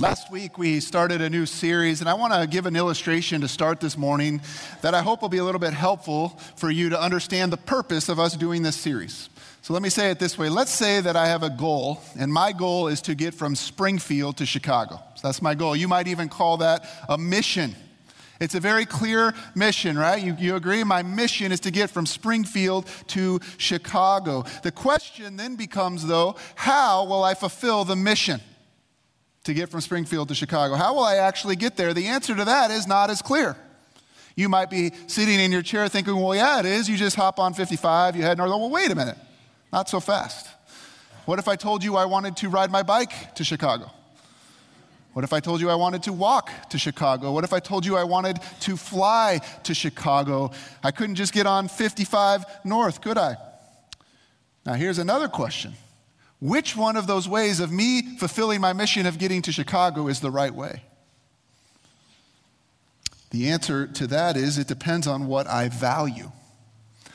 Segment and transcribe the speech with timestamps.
[0.00, 3.48] Last week we started a new series, and I want to give an illustration to
[3.48, 4.40] start this morning
[4.80, 8.08] that I hope will be a little bit helpful for you to understand the purpose
[8.08, 9.28] of us doing this series.
[9.60, 10.50] So let me say it this way.
[10.50, 14.36] Let's say that I have a goal, and my goal is to get from Springfield
[14.36, 15.02] to Chicago.
[15.16, 15.74] So that's my goal.
[15.74, 17.74] You might even call that a mission.
[18.40, 20.22] It's a very clear mission, right?
[20.22, 20.84] You, you agree?
[20.84, 24.44] My mission is to get from Springfield to Chicago.
[24.62, 28.40] The question then becomes, though, how will I fulfill the mission?
[29.48, 30.74] To get from Springfield to Chicago.
[30.74, 31.94] How will I actually get there?
[31.94, 33.56] The answer to that is not as clear.
[34.36, 36.88] You might be sitting in your chair thinking, well, yeah, it is.
[36.88, 38.50] You just hop on 55, you head north.
[38.50, 39.16] Well, wait a minute.
[39.72, 40.48] Not so fast.
[41.24, 43.90] What if I told you I wanted to ride my bike to Chicago?
[45.14, 47.32] What if I told you I wanted to walk to Chicago?
[47.32, 50.52] What if I told you I wanted to fly to Chicago?
[50.84, 53.36] I couldn't just get on 55 north, could I?
[54.66, 55.72] Now, here's another question
[56.40, 60.20] which one of those ways of me fulfilling my mission of getting to Chicago is
[60.20, 60.82] the right way?
[63.30, 66.30] The answer to that is it depends on what I value.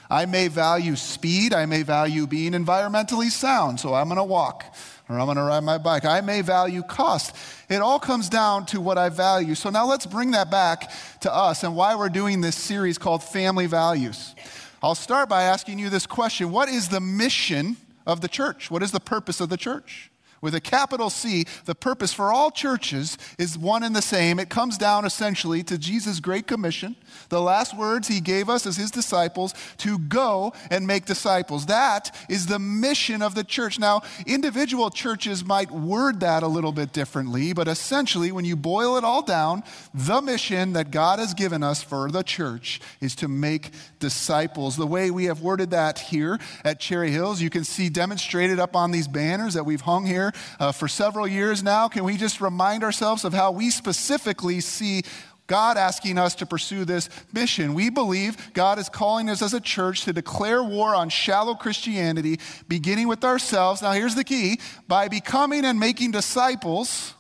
[0.09, 4.63] I may value speed, I may value being environmentally sound, so I'm gonna walk
[5.09, 6.05] or I'm gonna ride my bike.
[6.05, 7.35] I may value cost.
[7.69, 9.55] It all comes down to what I value.
[9.55, 13.23] So now let's bring that back to us and why we're doing this series called
[13.23, 14.35] Family Values.
[14.83, 18.71] I'll start by asking you this question What is the mission of the church?
[18.71, 20.11] What is the purpose of the church?
[20.43, 24.39] With a capital C, the purpose for all churches is one and the same.
[24.39, 26.97] It comes down essentially to Jesus' great commission.
[27.29, 31.67] The last words he gave us as his disciples to go and make disciples.
[31.67, 33.79] That is the mission of the church.
[33.79, 38.97] Now, individual churches might word that a little bit differently, but essentially, when you boil
[38.97, 43.29] it all down, the mission that God has given us for the church is to
[43.29, 44.75] make disciples.
[44.75, 48.75] The way we have worded that here at Cherry Hills, you can see demonstrated up
[48.75, 51.87] on these banners that we've hung here uh, for several years now.
[51.87, 55.03] Can we just remind ourselves of how we specifically see
[55.47, 57.73] God asking us to pursue this mission.
[57.73, 62.39] We believe God is calling us as a church to declare war on shallow Christianity,
[62.67, 63.81] beginning with ourselves.
[63.81, 67.13] Now, here's the key by becoming and making disciples.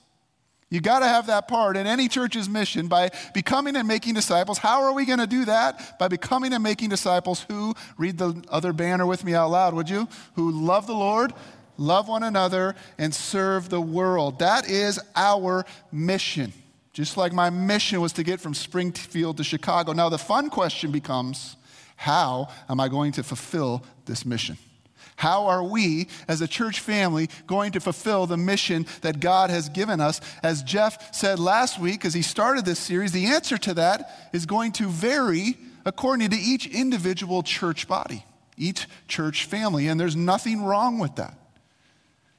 [0.69, 4.57] You got to have that part in any church's mission by becoming and making disciples.
[4.57, 5.99] How are we going to do that?
[5.99, 9.89] By becoming and making disciples who, read the other banner with me out loud, would
[9.89, 10.07] you?
[10.35, 11.33] Who love the Lord
[11.77, 14.39] love one another, and serve the world.
[14.39, 16.53] That is our mission.
[16.93, 19.93] Just like my mission was to get from Springfield to Chicago.
[19.93, 21.55] Now, the fun question becomes
[21.95, 24.57] how am I going to fulfill this mission?
[25.15, 29.69] How are we, as a church family, going to fulfill the mission that God has
[29.69, 30.19] given us?
[30.41, 34.45] As Jeff said last week, as he started this series, the answer to that is
[34.45, 38.25] going to vary according to each individual church body,
[38.57, 41.37] each church family, and there's nothing wrong with that.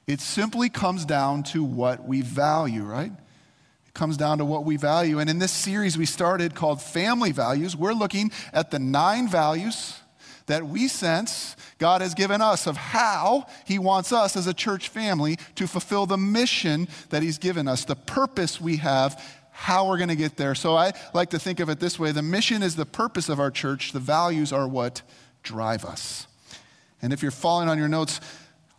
[0.06, 3.12] It simply comes down to what we value, right?
[3.12, 5.19] It comes down to what we value.
[5.19, 10.00] And in this series we started called Family Values, we're looking at the nine values
[10.47, 14.88] that we sense God has given us of how He wants us as a church
[14.88, 19.22] family to fulfill the mission that He's given us, the purpose we have,
[19.53, 20.54] how we're going to get there.
[20.54, 23.41] So I like to think of it this way the mission is the purpose of
[23.41, 25.03] our church, the values are what
[25.43, 26.26] drive us.
[27.00, 28.20] And if you're following on your notes,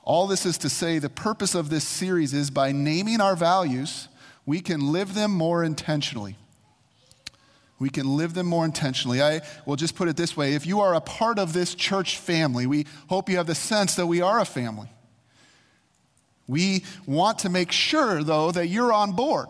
[0.06, 4.08] all this is to say the purpose of this series is by naming our values,
[4.46, 6.38] we can live them more intentionally.
[7.80, 9.22] We can live them more intentionally.
[9.22, 12.18] I will just put it this way if you are a part of this church
[12.18, 14.90] family, we hope you have the sense that we are a family.
[16.48, 19.48] We want to make sure, though, that you're on board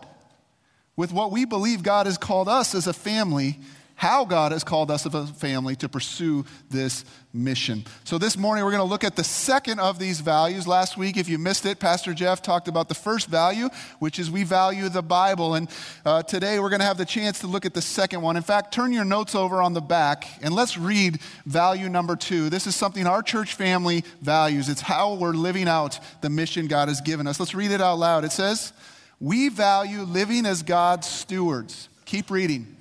[0.96, 3.60] with what we believe God has called us as a family
[3.96, 7.84] how God has called us as a family to pursue this mission.
[8.04, 10.68] So, this morning we're going to look at the second of these values.
[10.68, 14.30] Last week, if you missed it, Pastor Jeff talked about the first value, which is
[14.30, 15.54] we value the Bible.
[15.54, 15.70] And
[16.04, 18.36] uh, today we're going to have the chance to look at the second one.
[18.36, 22.50] In fact, turn your notes over on the back and let's read value number two.
[22.50, 26.88] This is something our church family values, it's how we're living out the mission God
[26.88, 27.40] has given us.
[27.40, 28.24] Let's read it out loud.
[28.24, 28.74] It says,
[29.20, 31.88] We value living as God's stewards.
[32.04, 32.75] Keep reading.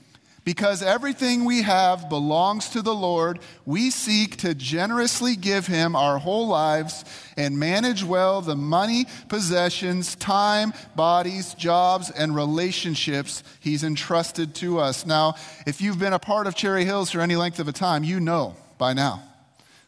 [0.45, 6.19] Because everything we have belongs to the Lord, we seek to generously give Him our
[6.19, 7.03] whole lives
[7.35, 15.03] and manage well the money, possessions, time, bodies, jobs, and relationships He's entrusted to us.
[15.03, 15.33] Now,
[15.65, 18.19] if you've been a part of Cherry Hills for any length of a time, you
[18.19, 19.23] know by now.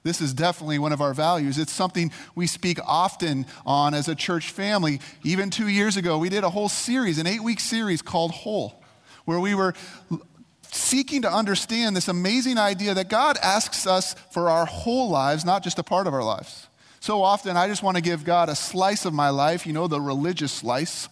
[0.01, 1.59] This is definitely one of our values.
[1.59, 5.01] It's something we speak often on as a church family.
[5.23, 8.81] Even two years ago, we did a whole series, an eight week series called Whole,
[9.25, 9.75] where we were
[10.71, 15.63] seeking to understand this amazing idea that God asks us for our whole lives, not
[15.63, 16.67] just a part of our lives.
[16.99, 19.87] So often, I just want to give God a slice of my life, you know,
[19.87, 21.09] the religious slice.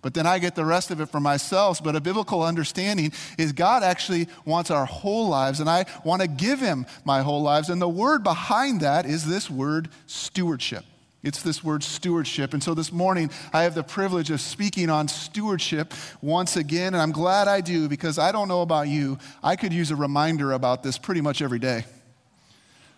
[0.00, 1.82] but then I get the rest of it for myself.
[1.82, 6.28] But a biblical understanding is God actually wants our whole lives, and I want to
[6.28, 7.68] give Him my whole lives.
[7.68, 10.84] And the word behind that is this word stewardship.
[11.28, 12.54] It's this word stewardship.
[12.54, 15.92] And so this morning, I have the privilege of speaking on stewardship
[16.22, 16.94] once again.
[16.94, 19.18] And I'm glad I do because I don't know about you.
[19.42, 21.84] I could use a reminder about this pretty much every day.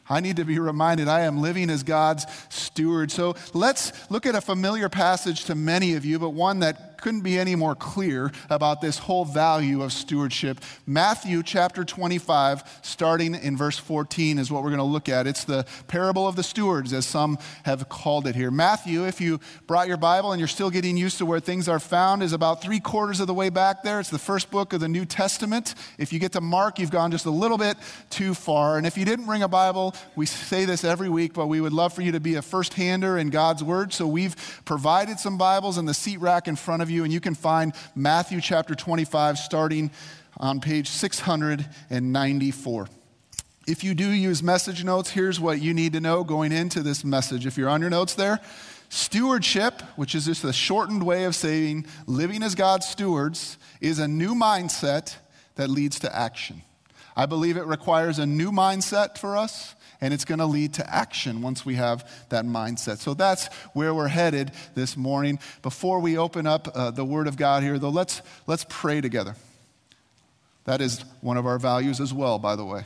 [0.08, 3.10] I need to be reminded I am living as God's steward.
[3.10, 7.23] So let's look at a familiar passage to many of you, but one that couldn't
[7.23, 10.61] be any more clear about this whole value of stewardship.
[10.87, 15.26] Matthew chapter 25, starting in verse 14, is what we're going to look at.
[15.26, 18.50] It's the parable of the stewards, as some have called it here.
[18.50, 21.79] Matthew, if you brought your Bible and you're still getting used to where things are
[21.79, 24.00] found, is about three quarters of the way back there.
[24.00, 25.75] It's the first book of the New Testament.
[25.99, 27.76] If you get to Mark, you've gone just a little bit
[28.11, 28.76] too far.
[28.76, 31.73] And if you didn't bring a Bible, we say this every week, but we would
[31.73, 33.93] love for you to be a first hander in God's Word.
[33.93, 37.20] So we've provided some Bibles in the seat rack in front of you, and you
[37.20, 39.90] can find Matthew chapter 25 starting
[40.38, 42.88] on page 694.
[43.66, 47.04] If you do use message notes, here's what you need to know going into this
[47.04, 47.46] message.
[47.46, 48.40] If you're on your notes there,
[48.88, 54.08] stewardship, which is just a shortened way of saying living as God's stewards, is a
[54.08, 55.16] new mindset
[55.54, 56.62] that leads to action.
[57.16, 60.94] I believe it requires a new mindset for us and it's going to lead to
[60.94, 62.99] action once we have that mindset.
[62.99, 65.38] So that's where we're headed this morning.
[65.62, 69.37] Before we open up uh, the Word of God here, though, let's, let's pray together.
[70.64, 72.85] That is one of our values as well, by the way.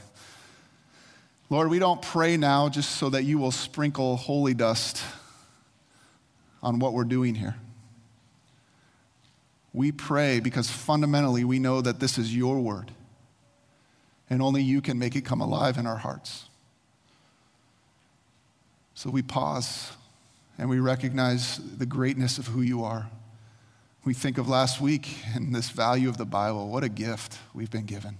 [1.50, 5.02] Lord, we don't pray now just so that you will sprinkle holy dust
[6.62, 7.54] on what we're doing here.
[9.72, 12.92] We pray because fundamentally we know that this is your word,
[14.30, 16.46] and only you can make it come alive in our hearts.
[18.94, 19.92] So we pause
[20.56, 23.10] and we recognize the greatness of who you are.
[24.04, 26.68] We think of last week and this value of the Bible.
[26.68, 28.18] What a gift we've been given.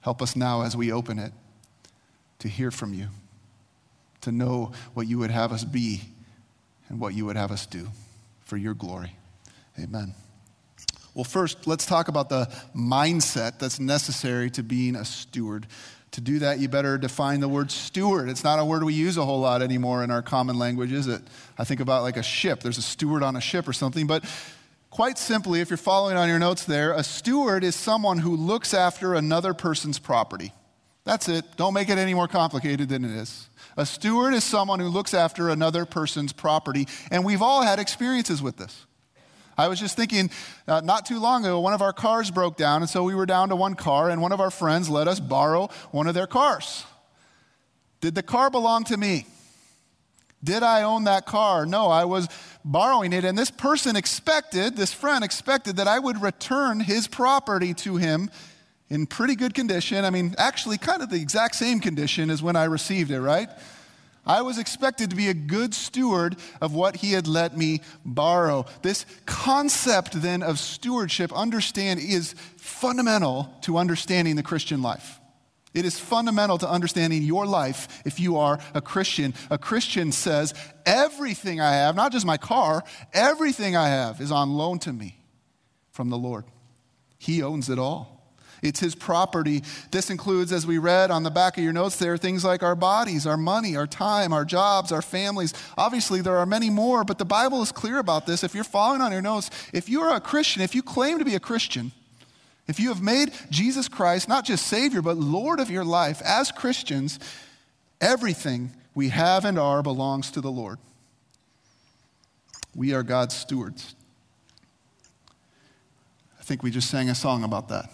[0.00, 1.32] Help us now as we open it
[2.38, 3.08] to hear from you,
[4.22, 6.00] to know what you would have us be
[6.88, 7.88] and what you would have us do
[8.44, 9.14] for your glory.
[9.78, 10.14] Amen.
[11.14, 15.66] Well, first, let's talk about the mindset that's necessary to being a steward.
[16.12, 18.28] To do that, you better define the word steward.
[18.28, 21.06] It's not a word we use a whole lot anymore in our common language, is
[21.06, 21.22] it?
[21.58, 22.60] I think about like a ship.
[22.60, 24.06] There's a steward on a ship or something.
[24.06, 24.24] But
[24.90, 28.72] quite simply, if you're following on your notes there, a steward is someone who looks
[28.72, 30.52] after another person's property.
[31.04, 31.44] That's it.
[31.56, 33.48] Don't make it any more complicated than it is.
[33.76, 36.86] A steward is someone who looks after another person's property.
[37.10, 38.86] And we've all had experiences with this.
[39.58, 40.30] I was just thinking,
[40.68, 43.26] uh, not too long ago, one of our cars broke down, and so we were
[43.26, 46.28] down to one car, and one of our friends let us borrow one of their
[46.28, 46.84] cars.
[48.00, 49.26] Did the car belong to me?
[50.44, 51.66] Did I own that car?
[51.66, 52.28] No, I was
[52.64, 57.74] borrowing it, and this person expected, this friend expected that I would return his property
[57.74, 58.30] to him
[58.88, 60.04] in pretty good condition.
[60.04, 63.48] I mean, actually, kind of the exact same condition as when I received it, right?
[64.28, 68.66] I was expected to be a good steward of what he had let me borrow.
[68.82, 75.18] This concept then of stewardship, understand, is fundamental to understanding the Christian life.
[75.72, 79.32] It is fundamental to understanding your life if you are a Christian.
[79.50, 80.52] A Christian says,
[80.84, 82.84] Everything I have, not just my car,
[83.14, 85.18] everything I have is on loan to me
[85.90, 86.44] from the Lord.
[87.18, 88.17] He owns it all.
[88.62, 89.62] It's his property.
[89.90, 92.62] This includes, as we read on the back of your notes there, are things like
[92.62, 95.54] our bodies, our money, our time, our jobs, our families.
[95.76, 98.42] Obviously, there are many more, but the Bible is clear about this.
[98.42, 101.24] If you're following on your notes, if you are a Christian, if you claim to
[101.24, 101.92] be a Christian,
[102.66, 106.52] if you have made Jesus Christ not just Savior, but Lord of your life, as
[106.52, 107.18] Christians,
[108.00, 110.78] everything we have and are belongs to the Lord.
[112.74, 113.94] We are God's stewards.
[116.38, 117.90] I think we just sang a song about that.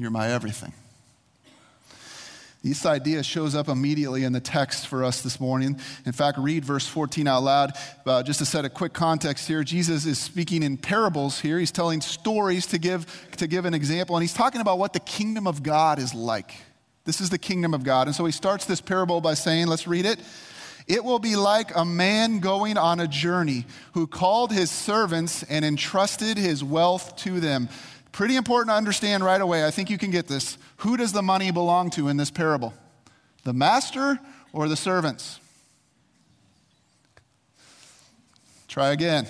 [0.00, 0.72] You're my everything.
[2.64, 5.78] This idea shows up immediately in the text for us this morning.
[6.06, 7.72] In fact, read verse 14 out loud.
[8.06, 11.58] Uh, just to set a quick context here, Jesus is speaking in parables here.
[11.58, 13.04] He's telling stories to give,
[13.36, 16.54] to give an example, and he's talking about what the kingdom of God is like.
[17.04, 18.06] This is the kingdom of God.
[18.06, 20.18] And so he starts this parable by saying, let's read it.
[20.86, 25.62] It will be like a man going on a journey who called his servants and
[25.62, 27.68] entrusted his wealth to them.
[28.12, 29.64] Pretty important to understand right away.
[29.64, 30.58] I think you can get this.
[30.78, 32.74] Who does the money belong to in this parable?
[33.44, 34.18] The master
[34.52, 35.40] or the servants?
[38.66, 39.26] Try again.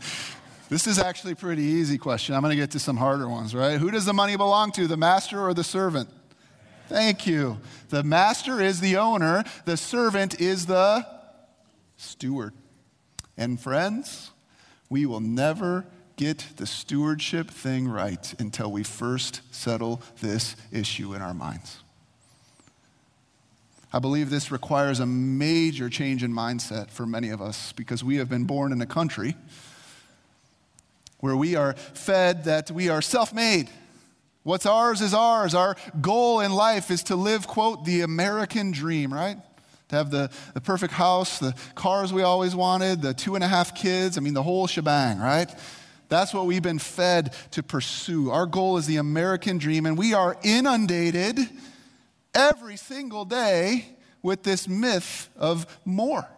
[0.68, 2.34] this is actually a pretty easy question.
[2.34, 3.78] I'm going to get to some harder ones, right?
[3.78, 6.08] Who does the money belong to, the master or the servant?
[6.88, 7.58] Thank you.
[7.90, 11.06] The master is the owner, the servant is the
[11.96, 12.54] steward.
[13.36, 14.30] And friends,
[14.88, 15.84] We will never
[16.18, 21.78] get the stewardship thing right until we first settle this issue in our minds.
[23.92, 28.16] I believe this requires a major change in mindset for many of us because we
[28.16, 29.34] have been born in a country
[31.20, 33.70] where we are fed that we are self made.
[34.42, 35.54] What's ours is ours.
[35.54, 39.36] Our goal in life is to live, quote, the American dream, right?
[39.88, 43.48] To have the, the perfect house, the cars we always wanted, the two and a
[43.48, 45.48] half kids, I mean, the whole shebang, right?
[46.08, 48.30] That's what we've been fed to pursue.
[48.30, 51.38] Our goal is the American dream, and we are inundated
[52.34, 56.28] every single day with this myth of more.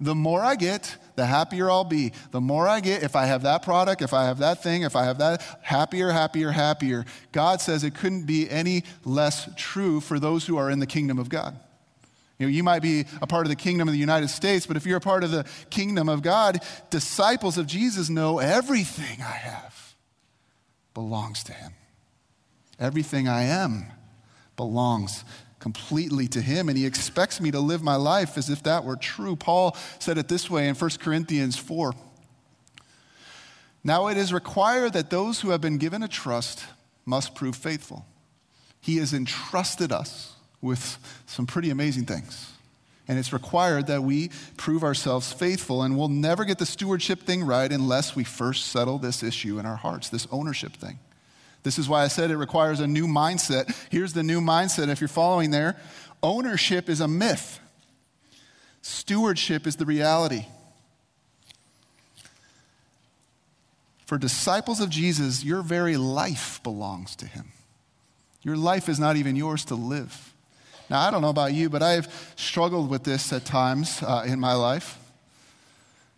[0.00, 2.12] The more I get, the happier I'll be.
[2.32, 4.96] The more I get, if I have that product, if I have that thing, if
[4.96, 7.04] I have that, happier, happier, happier.
[7.32, 11.18] God says it couldn't be any less true for those who are in the kingdom
[11.18, 11.58] of God.
[12.38, 14.76] You know, you might be a part of the kingdom of the United States, but
[14.76, 16.60] if you're a part of the kingdom of God,
[16.90, 19.94] disciples of Jesus know everything I have
[20.94, 21.72] belongs to him.
[22.80, 23.86] Everything I am
[24.56, 25.24] belongs
[25.60, 28.96] completely to him and he expects me to live my life as if that were
[28.96, 29.36] true.
[29.36, 31.94] Paul said it this way in 1 Corinthians 4.
[33.82, 36.64] Now it is required that those who have been given a trust
[37.06, 38.04] must prove faithful.
[38.80, 40.33] He has entrusted us
[40.64, 42.50] with some pretty amazing things.
[43.06, 47.44] And it's required that we prove ourselves faithful, and we'll never get the stewardship thing
[47.44, 50.98] right unless we first settle this issue in our hearts, this ownership thing.
[51.62, 53.74] This is why I said it requires a new mindset.
[53.90, 55.76] Here's the new mindset if you're following there
[56.22, 57.60] ownership is a myth,
[58.80, 60.46] stewardship is the reality.
[64.06, 67.52] For disciples of Jesus, your very life belongs to him.
[68.42, 70.33] Your life is not even yours to live.
[70.90, 74.38] Now, I don't know about you, but I've struggled with this at times uh, in
[74.38, 74.98] my life.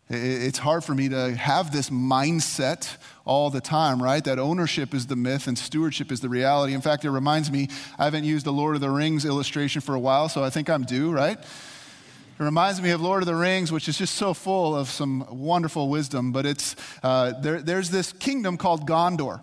[0.09, 4.23] It's hard for me to have this mindset all the time, right?
[4.23, 6.75] That ownership is the myth and stewardship is the reality.
[6.75, 7.69] In fact, it reminds me,
[7.99, 10.71] I haven't used the Lord of the Rings illustration for a while, so I think
[10.71, 11.39] I'm due, right?
[11.39, 15.27] It reminds me of Lord of the Rings, which is just so full of some
[15.29, 16.31] wonderful wisdom.
[16.31, 19.41] But it's, uh, there, there's this kingdom called Gondor.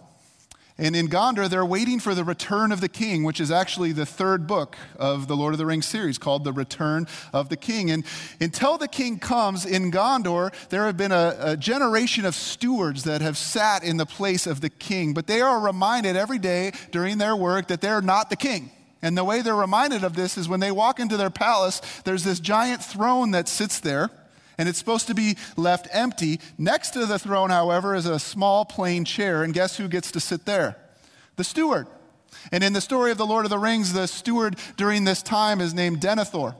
[0.75, 4.07] And in Gondor, they're waiting for the return of the king, which is actually the
[4.07, 7.91] third book of the Lord of the Rings series called The Return of the King.
[7.91, 8.03] And
[8.41, 13.21] until the king comes in Gondor, there have been a, a, generation of stewards that
[13.21, 15.13] have sat in the place of the king.
[15.13, 18.71] But they are reminded every day during their work that they're not the king.
[19.03, 22.23] And the way they're reminded of this is when they walk into their palace, there's
[22.23, 24.09] this giant throne that sits there
[24.57, 26.39] and it's supposed to be left empty.
[26.57, 30.19] Next to the throne, however, is a small plain chair, and guess who gets to
[30.19, 30.77] sit there?
[31.35, 31.87] The steward.
[32.51, 35.61] And in the story of the Lord of the Rings, the steward during this time
[35.61, 36.55] is named Denethor.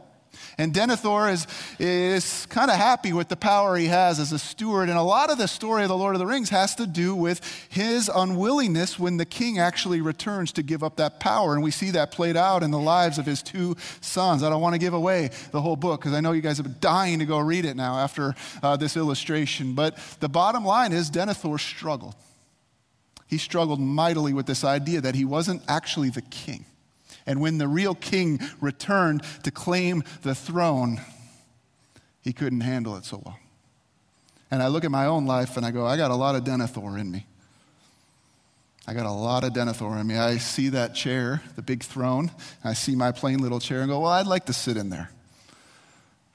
[0.57, 1.47] And Denethor is,
[1.79, 4.89] is kind of happy with the power he has as a steward.
[4.89, 7.15] And a lot of the story of the Lord of the Rings has to do
[7.15, 11.53] with his unwillingness when the king actually returns to give up that power.
[11.53, 14.43] And we see that played out in the lives of his two sons.
[14.43, 16.65] I don't want to give away the whole book because I know you guys have
[16.65, 19.73] been dying to go read it now after uh, this illustration.
[19.73, 22.15] But the bottom line is Denethor struggled.
[23.27, 26.65] He struggled mightily with this idea that he wasn't actually the king.
[27.25, 31.01] And when the real king returned to claim the throne,
[32.21, 33.39] he couldn't handle it so well.
[34.51, 36.43] And I look at my own life and I go, I got a lot of
[36.43, 37.25] Denethor in me.
[38.85, 40.17] I got a lot of Denethor in me.
[40.17, 42.29] I see that chair, the big throne,
[42.63, 45.09] I see my plain little chair and go, well, I'd like to sit in there.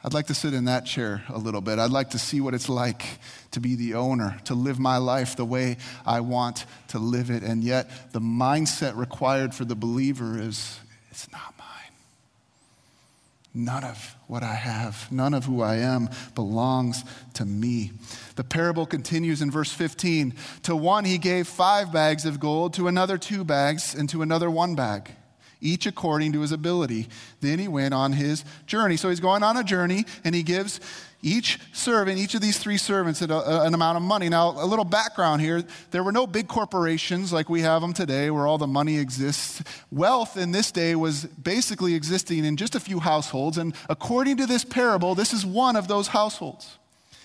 [0.09, 1.79] I'd like to sit in that chair a little bit.
[1.79, 3.05] I'd like to see what it's like
[3.51, 7.43] to be the owner, to live my life the way I want to live it.
[7.43, 11.93] And yet, the mindset required for the believer is it's not mine.
[13.53, 17.93] None of what I have, none of who I am belongs to me.
[18.37, 20.33] The parable continues in verse 15.
[20.63, 24.51] To one he gave five bags of gold, to another two bags, and to another
[24.51, 25.11] one bag
[25.61, 27.09] each according to his ability.
[27.41, 28.97] Then he went on his journey.
[28.97, 30.81] So he's going on a journey and he gives
[31.21, 34.29] each servant, each of these three servants, an amount of money.
[34.29, 38.31] Now, a little background here there were no big corporations like we have them today
[38.31, 39.63] where all the money exists.
[39.91, 43.59] Wealth in this day was basically existing in just a few households.
[43.59, 46.79] And according to this parable, this is one of those households.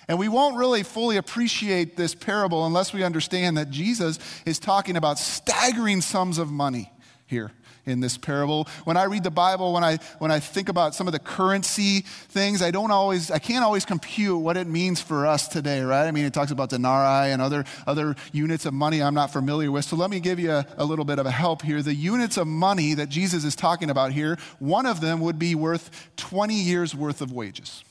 [0.07, 4.97] And we won't really fully appreciate this parable unless we understand that Jesus is talking
[4.97, 6.91] about staggering sums of money
[7.25, 7.51] here
[7.85, 8.67] in this parable.
[8.85, 12.01] When I read the Bible, when I, when I think about some of the currency
[12.01, 16.07] things, I don't always, I can't always compute what it means for us today, right?
[16.07, 19.71] I mean, it talks about denarii and other, other units of money I'm not familiar
[19.71, 19.85] with.
[19.85, 21.81] So let me give you a, a little bit of a help here.
[21.81, 25.55] The units of money that Jesus is talking about here, one of them would be
[25.55, 27.83] worth 20 years worth of wages.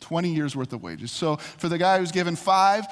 [0.00, 1.10] 20 years worth of wages.
[1.12, 2.86] So for the guy who's given five,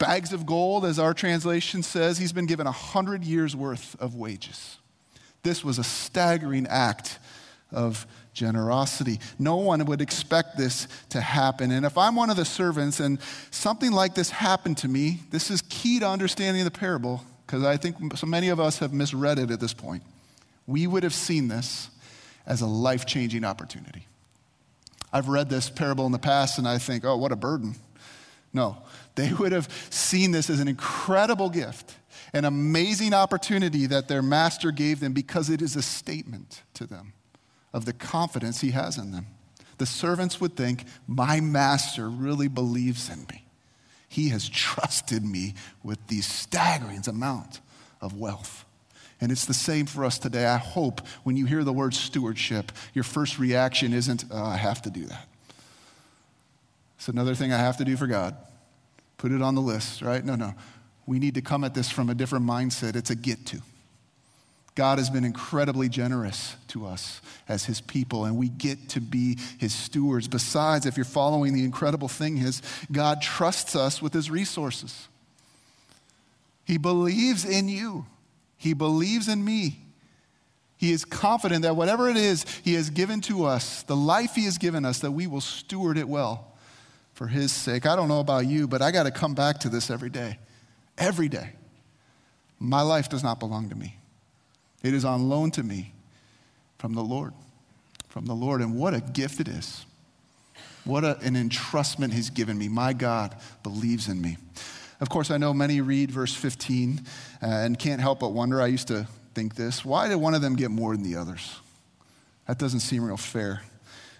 [0.00, 4.14] Bags of gold, as our translation says, he's been given a hundred years worth of
[4.14, 4.78] wages.
[5.42, 7.18] This was a staggering act
[7.72, 9.20] of generosity.
[9.38, 11.70] No one would expect this to happen.
[11.70, 13.18] And if I'm one of the servants and
[13.50, 17.76] something like this happened to me, this is key to understanding the parable because I
[17.76, 20.02] think so many of us have misread it at this point.
[20.66, 21.90] We would have seen this
[22.46, 24.06] as a life changing opportunity.
[25.12, 27.74] I've read this parable in the past and I think, oh, what a burden.
[28.52, 28.78] No,
[29.16, 31.96] they would have seen this as an incredible gift,
[32.32, 37.12] an amazing opportunity that their master gave them because it is a statement to them
[37.72, 39.26] of the confidence he has in them.
[39.78, 43.46] The servants would think, My master really believes in me.
[44.08, 47.60] He has trusted me with these staggering amount
[48.00, 48.64] of wealth.
[49.20, 50.46] And it's the same for us today.
[50.46, 54.82] I hope when you hear the word stewardship, your first reaction isn't, oh, I have
[54.82, 55.28] to do that.
[56.96, 58.36] It's another thing I have to do for God.
[59.18, 60.24] Put it on the list, right?
[60.24, 60.54] No, no.
[61.10, 62.94] We need to come at this from a different mindset.
[62.94, 63.60] It's a get to.
[64.76, 69.36] God has been incredibly generous to us as his people, and we get to be
[69.58, 70.28] his stewards.
[70.28, 72.62] Besides, if you're following the incredible thing is,
[72.92, 75.08] God trusts us with his resources.
[76.64, 78.06] He believes in you,
[78.56, 79.80] he believes in me.
[80.76, 84.44] He is confident that whatever it is he has given to us, the life he
[84.44, 86.52] has given us, that we will steward it well
[87.14, 87.84] for his sake.
[87.84, 90.38] I don't know about you, but I got to come back to this every day.
[91.00, 91.54] Every day.
[92.60, 93.96] My life does not belong to me.
[94.82, 95.94] It is on loan to me
[96.78, 97.32] from the Lord.
[98.08, 98.60] From the Lord.
[98.60, 99.86] And what a gift it is.
[100.84, 102.68] What a, an entrustment He's given me.
[102.68, 104.36] My God believes in me.
[105.00, 107.00] Of course, I know many read verse 15
[107.42, 108.60] uh, and can't help but wonder.
[108.60, 111.58] I used to think this why did one of them get more than the others?
[112.46, 113.62] That doesn't seem real fair.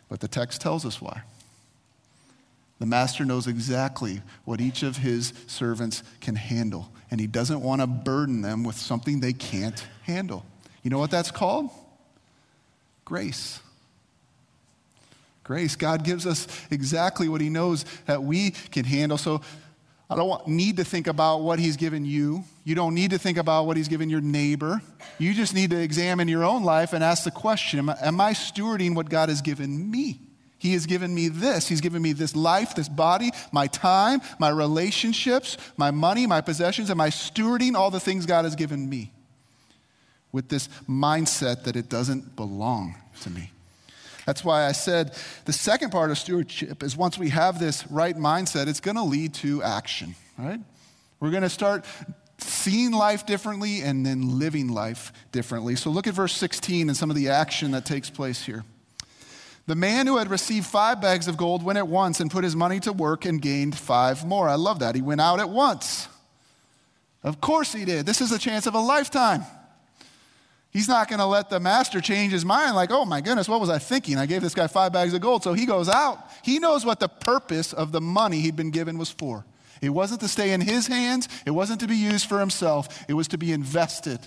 [0.08, 1.22] But the text tells us why.
[2.80, 7.80] The master knows exactly what each of his servants can handle, and he doesn't want
[7.80, 10.44] to burden them with something they can't handle.
[10.82, 11.70] You know what that's called?
[13.04, 13.60] Grace.
[15.44, 15.74] Grace.
[15.74, 19.18] God gives us exactly what He knows that we can handle.
[19.18, 19.40] So
[20.08, 22.44] I don't want, need to think about what He's given you.
[22.62, 24.80] You don't need to think about what He's given your neighbor.
[25.18, 28.20] You just need to examine your own life and ask the question Am I, am
[28.20, 30.20] I stewarding what God has given me?
[30.60, 31.66] He has given me this.
[31.66, 36.90] He's given me this life, this body, my time, my relationships, my money, my possessions.
[36.90, 39.10] and my stewarding all the things God has given me?
[40.32, 43.50] with this mindset that it doesn't belong to me.
[44.26, 48.16] That's why I said the second part of stewardship is once we have this right
[48.16, 50.60] mindset, it's going to lead to action, right?
[51.18, 51.84] We're going to start
[52.38, 55.74] seeing life differently and then living life differently.
[55.76, 58.64] So look at verse 16 and some of the action that takes place here.
[59.66, 62.56] The man who had received five bags of gold went at once and put his
[62.56, 64.48] money to work and gained five more.
[64.48, 64.94] I love that.
[64.94, 66.08] He went out at once.
[67.22, 68.06] Of course he did.
[68.06, 69.44] This is a chance of a lifetime.
[70.72, 73.60] He's not going to let the master change his mind, like, oh my goodness, what
[73.60, 74.18] was I thinking?
[74.18, 75.42] I gave this guy five bags of gold.
[75.42, 76.18] So he goes out.
[76.42, 79.44] He knows what the purpose of the money he'd been given was for.
[79.82, 83.14] It wasn't to stay in his hands, it wasn't to be used for himself, it
[83.14, 84.20] was to be invested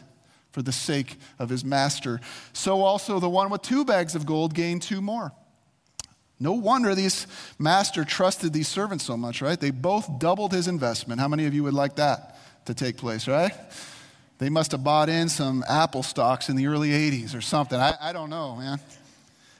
[0.53, 2.21] for the sake of his master.
[2.53, 5.33] So also the one with two bags of gold gained two more.
[6.39, 7.25] No wonder these
[7.57, 9.59] master trusted these servants so much, right?
[9.59, 11.19] They both doubled his investment.
[11.19, 13.51] How many of you would like that to take place, right?
[14.37, 17.79] They must have bought in some Apple stocks in the early 80s or something.
[17.79, 18.79] I, I don't know, man.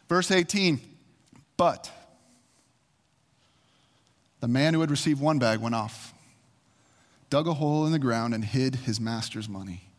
[0.08, 0.80] Verse 18,
[1.58, 1.90] but
[4.42, 6.14] the man who had received one bag went off,
[7.30, 9.93] dug a hole in the ground, and hid his master's money.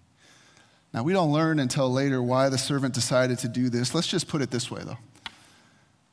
[0.95, 3.97] Now, we don't learn until later why the servant decided to do this.
[3.97, 4.99] Let's just put it this way, though.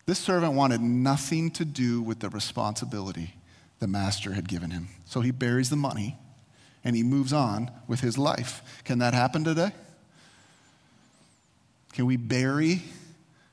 [0.07, 3.35] This servant wanted nothing to do with the responsibility
[3.77, 4.87] the master had given him.
[5.05, 6.17] So he buries the money
[6.83, 8.63] and he moves on with his life.
[8.83, 9.71] Can that happen today?
[11.93, 12.81] Can we bury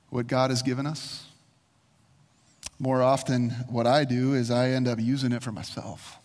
[0.08, 1.26] what God has given us?
[2.78, 6.16] More often, what I do is I end up using it for myself.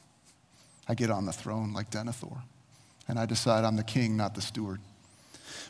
[0.87, 2.41] I get on the throne like Denethor,
[3.07, 4.79] and I decide I'm the king, not the steward.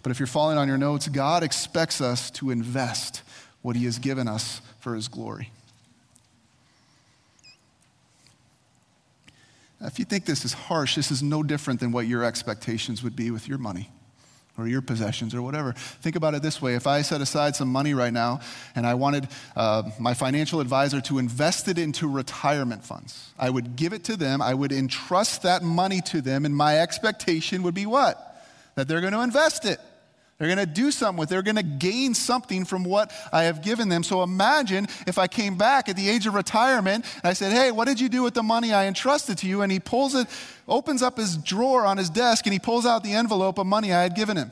[0.02, 3.22] But if you're following on your notes, God expects us to invest
[3.62, 5.50] what he has given us for his glory.
[9.82, 13.16] If you think this is harsh, this is no different than what your expectations would
[13.16, 13.90] be with your money
[14.58, 15.74] or your possessions or whatever.
[15.74, 18.40] Think about it this way if I set aside some money right now
[18.76, 23.76] and I wanted uh, my financial advisor to invest it into retirement funds, I would
[23.76, 27.74] give it to them, I would entrust that money to them, and my expectation would
[27.74, 28.33] be what?
[28.76, 29.80] That they're going to invest it.
[30.38, 31.32] They're going to do something with it.
[31.32, 34.04] They're going to gain something from what I have given them.
[34.04, 37.72] So imagine if I came back at the age of retirement and I said, Hey,
[37.72, 39.62] what did you do with the money I entrusted to you?
[39.62, 40.28] And he pulls it,
[40.68, 43.94] opens up his drawer on his desk, and he pulls out the envelope of money
[43.94, 44.52] I had given him.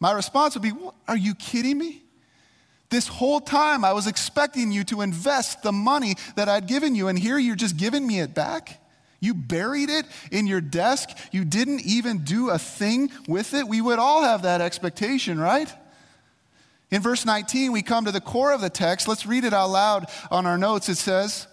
[0.00, 0.72] My response would be,
[1.08, 2.02] Are you kidding me?
[2.90, 7.08] This whole time I was expecting you to invest the money that I'd given you,
[7.08, 8.80] and here you're just giving me it back?
[9.20, 11.10] You buried it in your desk.
[11.32, 13.66] You didn't even do a thing with it.
[13.66, 15.72] We would all have that expectation, right?
[16.90, 19.08] In verse 19, we come to the core of the text.
[19.08, 20.88] Let's read it out loud on our notes.
[20.88, 21.46] It says,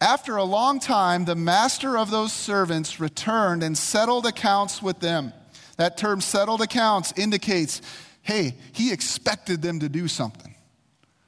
[0.00, 5.32] After a long time, the master of those servants returned and settled accounts with them.
[5.76, 7.80] That term, settled accounts, indicates
[8.22, 10.54] hey, he expected them to do something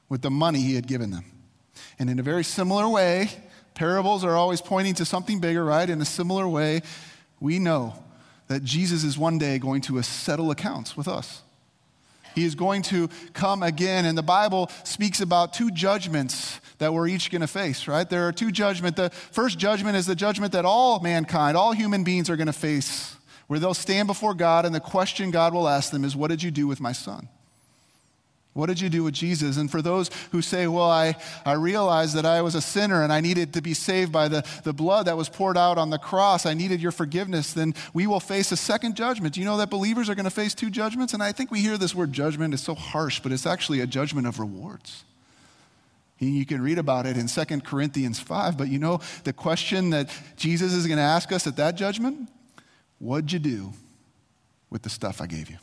[0.08, 1.24] with the money he had given them.
[1.98, 3.28] And in a very similar way,
[3.76, 5.88] Parables are always pointing to something bigger, right?
[5.88, 6.80] In a similar way,
[7.40, 7.94] we know
[8.48, 11.42] that Jesus is one day going to settle accounts with us.
[12.34, 17.06] He is going to come again, and the Bible speaks about two judgments that we're
[17.06, 18.08] each going to face, right?
[18.08, 18.96] There are two judgments.
[18.96, 22.54] The first judgment is the judgment that all mankind, all human beings are going to
[22.54, 23.14] face,
[23.46, 26.42] where they'll stand before God, and the question God will ask them is, What did
[26.42, 27.28] you do with my son?
[28.56, 29.58] What did you do with Jesus?
[29.58, 33.12] And for those who say, well, I, I realized that I was a sinner and
[33.12, 35.98] I needed to be saved by the, the blood that was poured out on the
[35.98, 39.34] cross, I needed your forgiveness, then we will face a second judgment.
[39.34, 41.12] Do you know that believers are going to face two judgments?
[41.12, 43.86] And I think we hear this word judgment is so harsh, but it's actually a
[43.86, 45.04] judgment of rewards.
[46.18, 50.08] You can read about it in 2 Corinthians 5, but you know the question that
[50.38, 52.30] Jesus is going to ask us at that judgment?
[53.00, 53.74] What'd you do
[54.70, 55.58] with the stuff I gave you?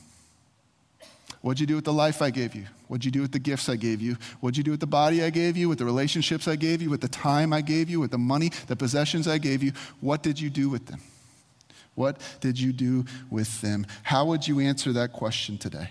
[1.44, 2.64] What'd you do with the life I gave you?
[2.94, 4.18] What'd you do with the gifts I gave you?
[4.40, 6.92] What'd you do with the body I gave you, with the relationships I gave you,
[6.92, 9.72] with the time I gave you, with the money, the possessions I gave you?
[10.00, 11.02] What did you do with them?
[11.96, 13.88] What did you do with them?
[14.04, 15.90] How would you answer that question today?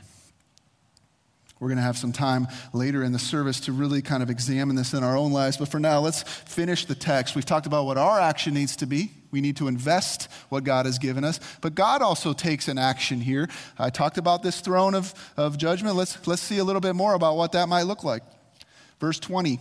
[1.58, 4.76] We're going to have some time later in the service to really kind of examine
[4.76, 5.56] this in our own lives.
[5.56, 7.34] But for now, let's finish the text.
[7.34, 9.10] We've talked about what our action needs to be.
[9.32, 11.40] We need to invest what God has given us.
[11.60, 13.48] But God also takes an action here.
[13.78, 15.96] I talked about this throne of, of judgment.
[15.96, 18.22] Let's, let's see a little bit more about what that might look like.
[19.00, 19.58] Verse 20.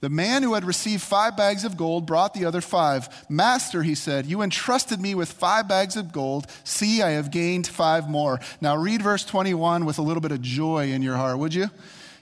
[0.00, 3.08] The man who had received five bags of gold brought the other five.
[3.30, 6.48] Master, he said, you entrusted me with five bags of gold.
[6.64, 8.40] See, I have gained five more.
[8.60, 11.70] Now read verse 21 with a little bit of joy in your heart, would you?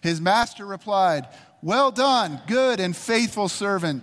[0.03, 1.27] His master replied,
[1.63, 4.03] Well done, good and faithful servant.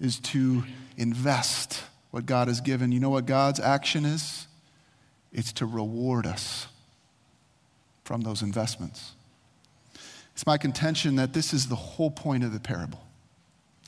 [0.00, 0.64] is to
[0.96, 2.92] invest what God has given.
[2.92, 4.46] You know what God's action is?
[5.32, 6.66] It's to reward us
[8.04, 9.12] from those investments.
[10.32, 13.00] It's my contention that this is the whole point of the parable.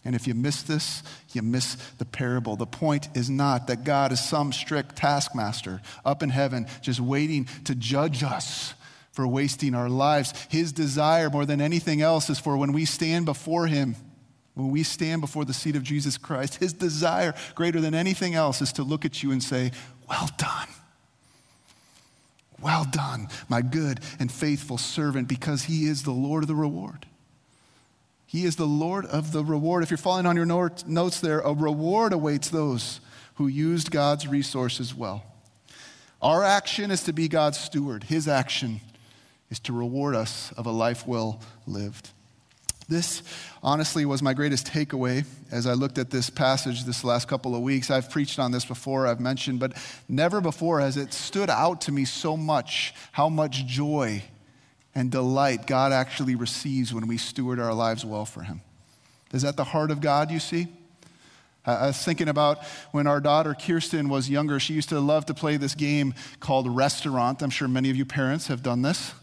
[0.05, 2.57] And if you miss this, you miss the parable.
[2.57, 7.49] The point is not that God is some strict taskmaster up in heaven just waiting
[7.65, 8.75] to judge us
[9.13, 10.33] for wasting our lives.
[10.49, 13.95] His desire, more than anything else, is for when we stand before Him
[14.55, 18.61] when we stand before the seat of Jesus Christ, his desire, greater than anything else,
[18.61, 19.73] is to look at you and say,
[20.09, 20.69] Well done.
[22.61, 27.07] Well done, my good and faithful servant, because he is the Lord of the reward.
[28.27, 29.83] He is the Lord of the reward.
[29.83, 33.01] If you're following on your notes there, a reward awaits those
[33.35, 35.25] who used God's resources well.
[36.21, 38.81] Our action is to be God's steward, his action
[39.51, 42.11] is to reward us of a life well lived.
[42.93, 43.23] This,
[43.63, 47.63] honestly, was my greatest takeaway as I looked at this passage this last couple of
[47.63, 47.91] weeks.
[47.91, 49.73] I've preached on this before, I've mentioned, but
[50.11, 54.23] never before has it stood out to me so much how much joy
[54.95, 58.61] and delight God actually receives when we steward our lives well for Him.
[59.33, 60.69] Is that the heart of God, you see?
[61.65, 62.59] I was thinking about
[62.91, 66.69] when our daughter Kirsten was younger, she used to love to play this game called
[66.69, 67.41] Restaurant.
[67.41, 69.15] I'm sure many of you parents have done this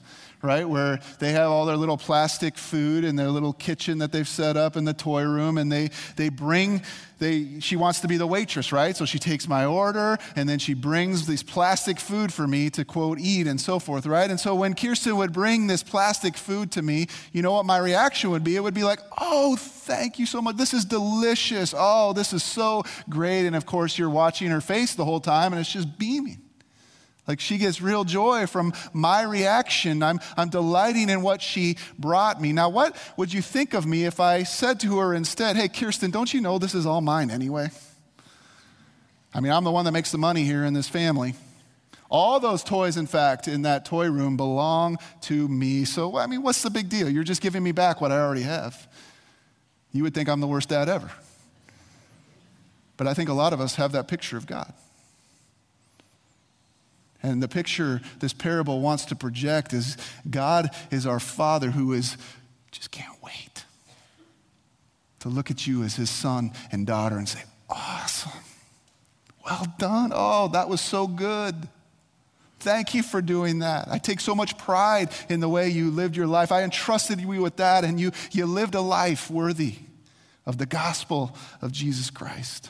[0.42, 0.68] right?
[0.68, 4.56] Where they have all their little plastic food in their little kitchen that they've set
[4.56, 6.82] up in the toy room, and they, they bring,
[7.18, 8.96] they, she wants to be the waitress, right?
[8.96, 12.86] So she takes my order, and then she brings this plastic food for me to
[12.86, 14.30] quote, eat, and so forth, right?
[14.30, 17.78] And so when Kirsten would bring this plastic food to me, you know what my
[17.78, 18.56] reaction would be?
[18.56, 20.56] It would be like, oh, thank you so much.
[20.56, 21.74] This is delicious.
[21.78, 23.46] Oh, this is so great.
[23.46, 26.42] And of course, you're watching her face the whole time, and it's just beaming.
[27.30, 30.02] Like she gets real joy from my reaction.
[30.02, 32.54] I'm, I'm delighting in what she brought me.
[32.54, 36.10] Now, what would you think of me if I said to her instead, Hey, Kirsten,
[36.10, 37.70] don't you know this is all mine anyway?
[39.32, 41.36] I mean, I'm the one that makes the money here in this family.
[42.10, 45.86] All those toys, in fact, in that toy room belong to me.
[45.86, 47.08] So, I mean, what's the big deal?
[47.08, 48.88] You're just giving me back what I already have.
[49.92, 51.12] You would think I'm the worst dad ever.
[52.98, 54.74] But I think a lot of us have that picture of God.
[57.22, 59.98] And the picture this parable wants to project is
[60.30, 62.18] God is our Father who is
[62.72, 63.66] just can't wait
[65.20, 68.32] to look at you as his son and daughter and say, Awesome.
[69.46, 70.12] Well done.
[70.14, 71.56] Oh, that was so good.
[72.60, 73.88] Thank you for doing that.
[73.90, 76.52] I take so much pride in the way you lived your life.
[76.52, 79.76] I entrusted you with that, and you, you lived a life worthy
[80.46, 82.70] of the gospel of Jesus Christ.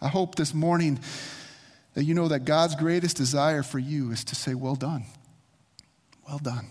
[0.00, 1.00] I hope this morning
[1.94, 5.04] that you know that God's greatest desire for you is to say, Well done.
[6.26, 6.68] Well done.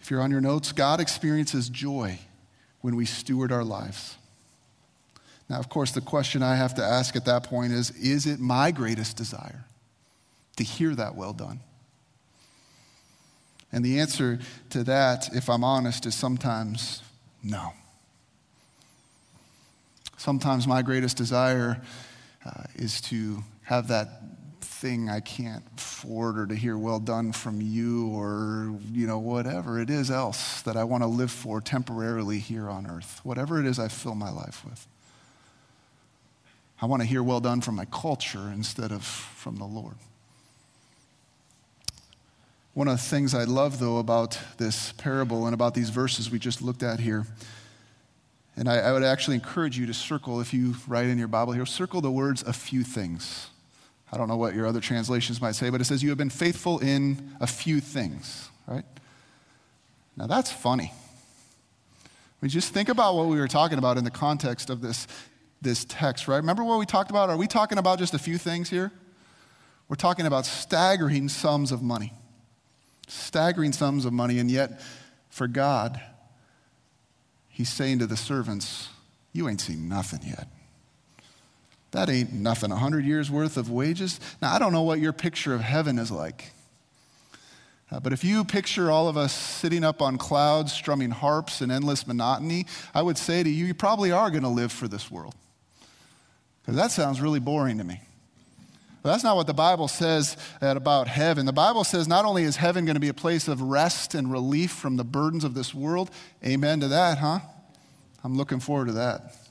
[0.00, 2.18] If you're on your notes, God experiences joy
[2.80, 4.16] when we steward our lives.
[5.48, 8.40] Now, of course, the question I have to ask at that point is Is it
[8.40, 9.64] my greatest desire?
[10.58, 11.60] to hear that well done?
[13.72, 14.38] And the answer
[14.70, 17.02] to that, if I'm honest, is sometimes
[17.42, 17.72] no.
[20.16, 21.80] Sometimes my greatest desire
[22.44, 24.08] uh, is to have that
[24.62, 29.78] thing I can't afford or to hear well done from you or, you know, whatever
[29.78, 33.20] it is else that I want to live for temporarily here on earth.
[33.24, 34.86] Whatever it is I fill my life with.
[36.80, 39.96] I want to hear well done from my culture instead of from the Lord.
[42.72, 46.38] One of the things I love, though, about this parable and about these verses we
[46.38, 47.26] just looked at here,
[48.56, 51.52] and I, I, would actually encourage you to circle, if you write in your Bible
[51.52, 53.48] here, circle the words a few things.
[54.10, 56.30] I don't know what your other translations might say, but it says, You have been
[56.30, 58.84] faithful in a few things, right?
[60.16, 60.92] Now that's funny.
[62.04, 62.08] I
[62.40, 65.06] mean, just think about what we were talking about in the context of this,
[65.60, 66.36] this text, right?
[66.36, 67.30] Remember what we talked about?
[67.30, 68.92] Are we talking about just a few things here?
[69.88, 72.12] We're talking about staggering sums of money
[73.08, 74.80] staggering sums of money, and yet
[75.30, 76.00] for God,
[77.48, 78.88] He's saying to the servants,
[79.32, 80.46] You ain't seen nothing yet.
[81.98, 82.70] That ain't nothing.
[82.70, 84.20] A hundred years worth of wages?
[84.40, 86.52] Now, I don't know what your picture of heaven is like.
[87.90, 91.72] Uh, but if you picture all of us sitting up on clouds, strumming harps and
[91.72, 95.10] endless monotony, I would say to you, you probably are going to live for this
[95.10, 95.34] world.
[96.62, 98.00] Because that sounds really boring to me.
[99.02, 101.46] But that's not what the Bible says about heaven.
[101.46, 104.30] The Bible says not only is heaven going to be a place of rest and
[104.30, 106.12] relief from the burdens of this world,
[106.46, 107.40] amen to that, huh?
[108.22, 109.47] I'm looking forward to that.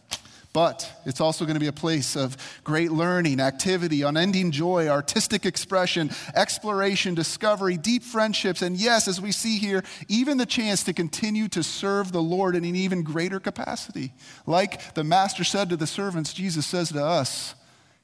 [0.54, 5.46] But it's also going to be a place of great learning, activity, unending joy, artistic
[5.46, 10.94] expression, exploration, discovery, deep friendships, and yes, as we see here, even the chance to
[10.94, 14.14] continue to serve the Lord in an even greater capacity.
[14.46, 17.54] Like the master said to the servants, Jesus says to us,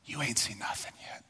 [0.06, 1.24] You ain't seen nothing yet.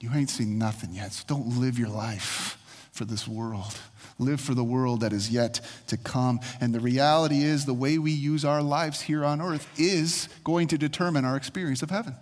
[0.00, 2.58] You ain't seen nothing yet, so don't live your life
[2.94, 3.76] for this world.
[4.20, 6.38] Live for the world that is yet to come.
[6.60, 10.68] And the reality is, the way we use our lives here on earth is going
[10.68, 12.14] to determine our experience of heaven.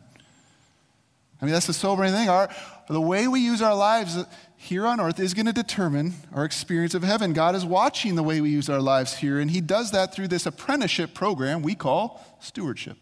[1.40, 2.30] I mean, that's the sobering thing.
[2.30, 2.48] Our,
[2.88, 4.16] the way we use our lives
[4.56, 7.34] here on earth is going to determine our experience of heaven.
[7.34, 10.28] God is watching the way we use our lives here, and He does that through
[10.28, 12.96] this apprenticeship program we call stewardship.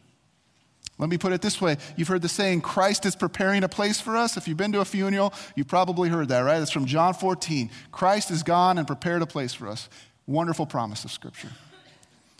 [1.00, 1.78] Let me put it this way.
[1.96, 4.36] You've heard the saying, Christ is preparing a place for us.
[4.36, 6.60] If you've been to a funeral, you've probably heard that, right?
[6.60, 7.70] It's from John 14.
[7.90, 9.88] Christ is gone and prepared a place for us.
[10.26, 11.48] Wonderful promise of Scripture.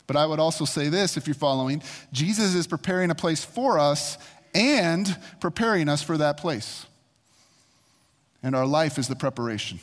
[0.06, 3.78] But I would also say this if you're following Jesus is preparing a place for
[3.78, 4.18] us
[4.54, 6.84] and preparing us for that place.
[8.42, 9.80] And our life is the preparation.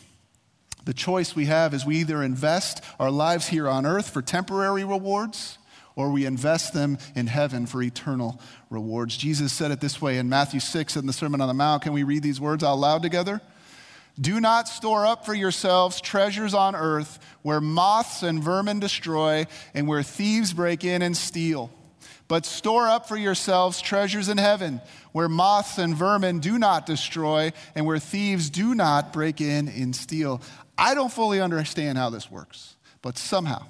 [0.85, 4.83] The choice we have is we either invest our lives here on earth for temporary
[4.83, 5.56] rewards
[5.97, 9.17] or we invest them in heaven for eternal rewards.
[9.17, 11.81] Jesus said it this way in Matthew 6 in the Sermon on the Mount.
[11.81, 13.41] Can we read these words out loud together?
[14.19, 19.87] Do not store up for yourselves treasures on earth where moths and vermin destroy and
[19.87, 21.71] where thieves break in and steal.
[22.27, 24.81] But store up for yourselves treasures in heaven
[25.13, 29.95] where moths and vermin do not destroy and where thieves do not break in and
[29.95, 30.41] steal.
[30.77, 33.65] I don't fully understand how this works, but somehow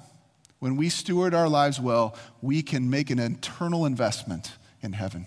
[0.58, 5.26] when we steward our lives well, we can make an eternal investment in heaven.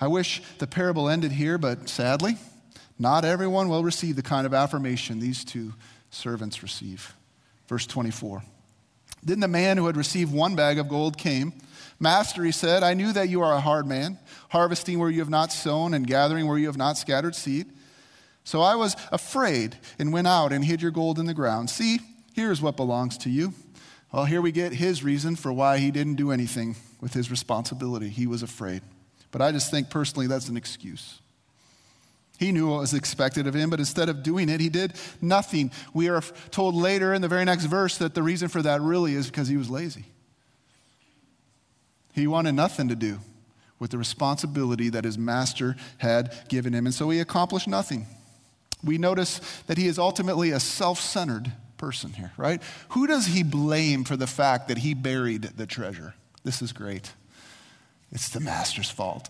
[0.00, 2.36] I wish the parable ended here, but sadly,
[2.98, 5.74] not everyone will receive the kind of affirmation these two
[6.10, 7.14] servants receive.
[7.68, 8.42] Verse 24.
[9.22, 11.52] Then the man who had received one bag of gold came,
[11.98, 14.18] Master, he said, I knew that you are a hard man,
[14.50, 17.66] harvesting where you have not sown and gathering where you have not scattered seed.
[18.42, 21.70] So I was afraid and went out and hid your gold in the ground.
[21.70, 22.00] See,
[22.34, 23.54] here's what belongs to you.
[24.14, 28.08] Well, here we get his reason for why he didn't do anything with his responsibility.
[28.08, 28.82] He was afraid.
[29.32, 31.18] But I just think personally that's an excuse.
[32.38, 35.72] He knew what was expected of him, but instead of doing it, he did nothing.
[35.92, 36.22] We are
[36.52, 39.48] told later in the very next verse that the reason for that really is because
[39.48, 40.04] he was lazy.
[42.12, 43.18] He wanted nothing to do
[43.80, 48.06] with the responsibility that his master had given him, and so he accomplished nothing.
[48.84, 52.62] We notice that he is ultimately a self centered person here, right?
[52.90, 56.14] Who does he blame for the fact that he buried the treasure?
[56.44, 57.12] This is great.
[58.12, 59.28] It's the master's fault.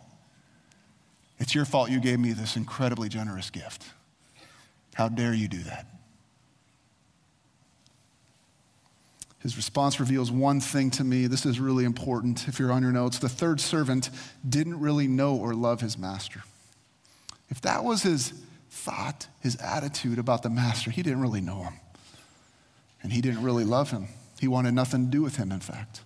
[1.39, 3.85] It's your fault you gave me this incredibly generous gift.
[4.95, 5.87] How dare you do that?
[9.41, 11.27] His response reveals one thing to me.
[11.27, 13.19] This is really important if you're on your notes.
[13.19, 14.09] The third servant
[14.49, 16.43] didn't really know or love his master.
[17.51, 18.33] If that was his
[18.71, 21.75] thought, his attitude about the master, he didn't really know him.
[23.05, 24.09] And he didn't really love him.
[24.41, 26.01] He wanted nothing to do with him, in fact.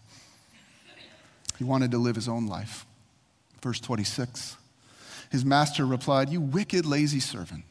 [1.57, 2.85] He wanted to live his own life.
[3.63, 4.57] Verse 26.
[5.31, 7.65] His master replied, You wicked, lazy servant.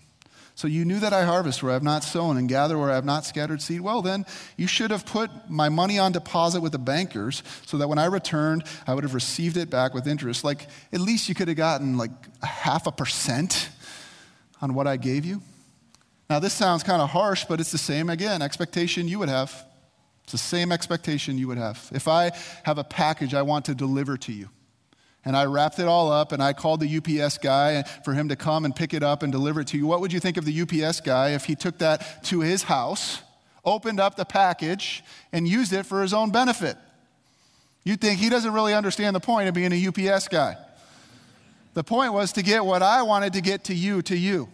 [0.56, 2.96] So you knew that I harvest where I have not sown and gather where I
[2.96, 3.82] have not scattered seed?
[3.82, 7.88] Well, then you should have put my money on deposit with the bankers so that
[7.88, 10.44] when I returned, I would have received it back with interest.
[10.44, 12.10] Like, at least you could have gotten like
[12.42, 13.70] a half a percent
[14.60, 15.44] on what I gave you.
[16.30, 19.66] Now, this sounds kind of harsh, but it's the same, again, expectation you would have.
[20.24, 21.90] It's the same expectation you would have.
[21.94, 22.32] If I
[22.64, 24.50] have a package I want to deliver to you,
[25.24, 28.38] and I wrapped it all up and I called the UPS guy for him to
[28.38, 29.86] come and pick it up and deliver it to you.
[29.86, 33.22] What would you think of the UPS guy if he took that to his house,
[33.66, 36.78] opened up the package, and used it for his own benefit?
[37.84, 40.58] You'd think he doesn't really understand the point of being a UPS guy.
[41.74, 44.50] The point was to get what I wanted to get to you, to you.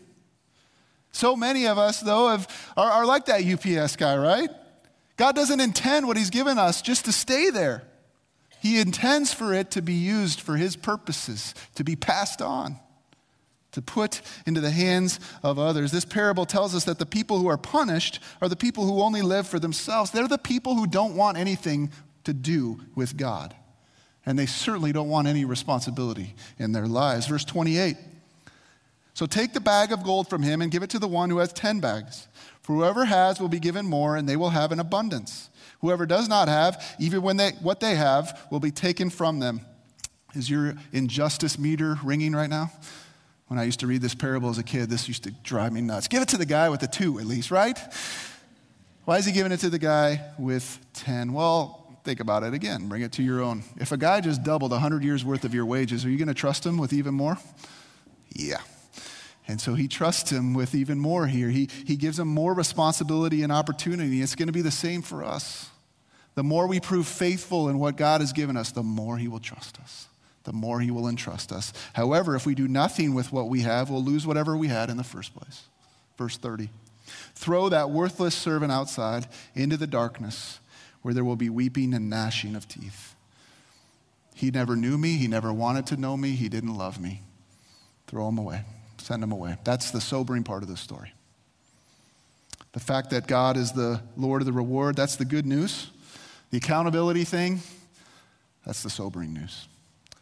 [1.13, 4.49] So many of us, though, have, are, are like that UPS guy, right?
[5.15, 7.83] God doesn't intend what He's given us just to stay there.
[8.59, 12.77] He intends for it to be used for His purposes, to be passed on,
[13.73, 15.91] to put into the hands of others.
[15.91, 19.21] This parable tells us that the people who are punished are the people who only
[19.21, 20.09] live for themselves.
[20.09, 21.91] They're the people who don't want anything
[22.23, 23.55] to do with God.
[24.25, 27.27] And they certainly don't want any responsibility in their lives.
[27.27, 27.97] Verse 28.
[29.13, 31.37] So take the bag of gold from him and give it to the one who
[31.37, 32.27] has 10 bags.
[32.61, 35.49] For whoever has will be given more, and they will have an abundance.
[35.81, 39.61] Whoever does not have, even when they, what they have, will be taken from them.
[40.33, 42.71] Is your injustice meter ringing right now?
[43.47, 45.81] When I used to read this parable as a kid, this used to drive me
[45.81, 46.07] nuts.
[46.07, 47.77] Give it to the guy with the two, at least, right?
[49.05, 51.33] Why is he giving it to the guy with 10?
[51.33, 52.87] Well, think about it again.
[52.87, 53.63] Bring it to your own.
[53.77, 56.33] If a guy just doubled 100 years worth of your wages, are you going to
[56.33, 57.37] trust him with even more?
[58.33, 58.61] Yeah.
[59.47, 61.49] And so he trusts him with even more here.
[61.49, 64.21] He, he gives him more responsibility and opportunity.
[64.21, 65.69] It's going to be the same for us.
[66.35, 69.39] The more we prove faithful in what God has given us, the more He will
[69.39, 70.07] trust us,
[70.43, 71.73] the more He will entrust us.
[71.93, 74.97] However, if we do nothing with what we have, we'll lose whatever we had in
[74.97, 75.63] the first place.
[76.17, 76.69] Verse 30
[77.35, 80.59] Throw that worthless servant outside into the darkness
[81.01, 83.15] where there will be weeping and gnashing of teeth.
[84.33, 87.21] He never knew me, he never wanted to know me, he didn't love me.
[88.07, 88.63] Throw him away,
[89.03, 89.57] send them away.
[89.65, 91.13] That's the sobering part of the story.
[92.71, 95.91] The fact that God is the Lord of the reward, that's the good news.
[96.51, 97.59] The accountability thing,
[98.65, 99.67] that's the sobering news.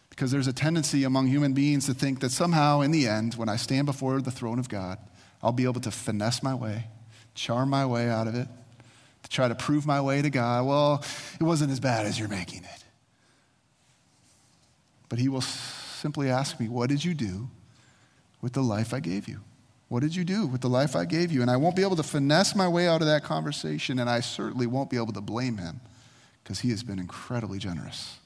[0.10, 3.50] Because there's a tendency among human beings to think that somehow, in the end, when
[3.50, 4.98] I stand before the throne of God,
[5.44, 6.88] I'll be able to finesse my way,
[7.36, 8.48] charm my way out of it,
[9.24, 10.66] to try to prove my way to God.
[10.66, 11.06] Well,
[11.40, 12.84] it wasn't as bad as you're making it.
[15.08, 17.48] But He will simply ask me, What did you do
[18.42, 19.40] with the life I gave you?
[19.88, 21.42] What did you do with the life I gave you?
[21.42, 24.22] And I won't be able to finesse my way out of that conversation, and I
[24.22, 25.82] certainly won't be able to blame Him
[26.44, 28.18] because he has been incredibly generous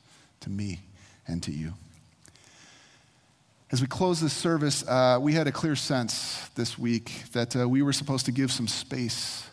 [0.41, 0.81] to me
[1.27, 1.73] and to you.
[3.71, 7.67] As we close this service, uh, we had a clear sense this week that uh,
[7.67, 9.49] we were supposed to give some space,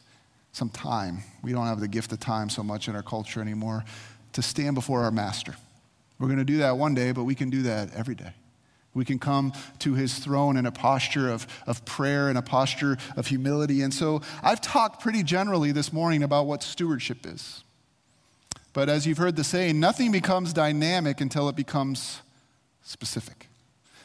[0.53, 1.23] some time.
[1.43, 3.85] We don't have the gift of time so much in our culture anymore
[4.35, 5.57] to stand before our master.
[6.19, 8.33] We're going to do that one day, but we can do that every day.
[8.95, 12.99] We can come to his throne in a posture of, of prayer and a posture
[13.17, 13.83] of humility.
[13.83, 17.65] And so I've talked pretty generally this morning about what stewardship is.
[18.75, 22.21] But as you've heard the saying, nothing becomes dynamic until it becomes
[22.83, 23.49] specific.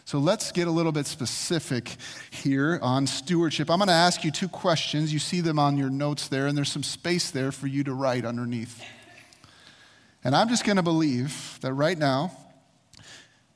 [0.06, 1.98] So let's get a little bit specific
[2.32, 3.70] here on stewardship.
[3.70, 5.12] I'm going to ask you two questions.
[5.12, 7.94] You see them on your notes there, and there's some space there for you to
[7.94, 8.82] write underneath.
[10.24, 12.32] And I'm just going to believe that right now,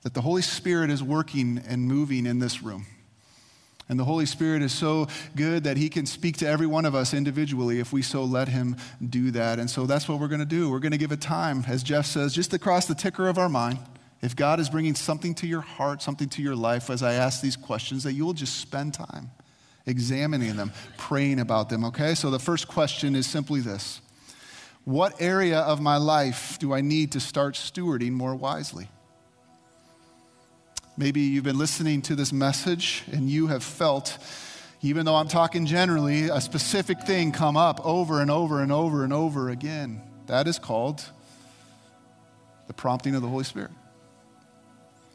[0.03, 2.85] that the Holy Spirit is working and moving in this room.
[3.89, 6.95] And the Holy Spirit is so good that He can speak to every one of
[6.95, 8.77] us individually if we so let Him
[9.09, 9.59] do that.
[9.59, 10.69] And so that's what we're going to do.
[10.69, 13.49] We're going to give it time, as Jeff says, just across the ticker of our
[13.49, 13.79] mind.
[14.21, 17.41] If God is bringing something to your heart, something to your life, as I ask
[17.41, 19.31] these questions, that you will just spend time
[19.85, 22.15] examining them, praying about them, okay?
[22.15, 23.99] So the first question is simply this
[24.85, 28.87] What area of my life do I need to start stewarding more wisely?
[30.97, 34.17] Maybe you've been listening to this message and you have felt,
[34.81, 39.03] even though I'm talking generally, a specific thing come up over and over and over
[39.03, 40.01] and over again.
[40.27, 41.03] That is called
[42.67, 43.71] the prompting of the Holy Spirit.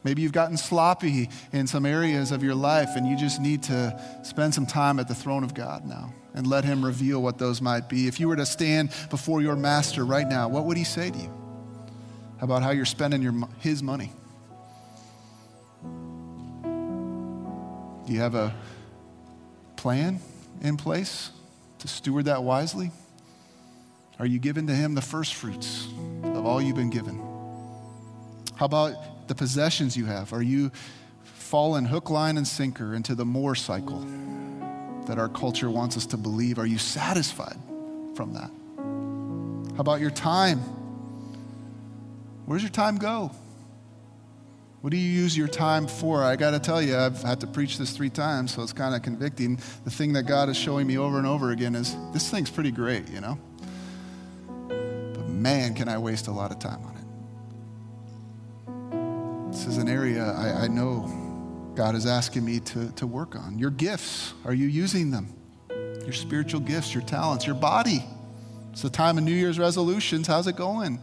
[0.02, 4.00] Maybe you've gotten sloppy in some areas of your life and you just need to
[4.22, 7.60] spend some time at the throne of God now and let Him reveal what those
[7.60, 8.06] might be.
[8.06, 11.18] If you were to stand before your master right now, what would He say to
[11.18, 11.30] you
[12.40, 14.12] about how you're spending your, His money?
[18.06, 18.54] Do you have a
[19.74, 20.20] plan
[20.62, 21.30] in place
[21.80, 22.92] to steward that wisely?
[24.20, 25.88] Are you giving to Him the first fruits
[26.22, 27.18] of all you've been given?
[28.54, 30.32] How about the possessions you have?
[30.32, 30.70] Are you
[31.24, 34.00] falling hook, line, and sinker into the more cycle
[35.06, 36.58] that our culture wants us to believe?
[36.58, 37.58] Are you satisfied
[38.14, 38.50] from that?
[39.74, 40.60] How about your time?
[42.46, 43.32] Where's your time go?
[44.82, 46.22] What do you use your time for?
[46.22, 48.94] I got to tell you, I've had to preach this three times, so it's kind
[48.94, 49.58] of convicting.
[49.84, 52.70] The thing that God is showing me over and over again is this thing's pretty
[52.70, 53.38] great, you know?
[54.68, 56.92] But man, can I waste a lot of time on
[59.48, 59.52] it.
[59.52, 63.58] This is an area I, I know God is asking me to, to work on.
[63.58, 65.34] Your gifts, are you using them?
[65.70, 68.04] Your spiritual gifts, your talents, your body.
[68.72, 70.26] It's the time of New Year's resolutions.
[70.26, 71.00] How's it going?